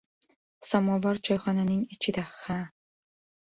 [0.69, 2.59] samovar choyxonaning ichida, ha!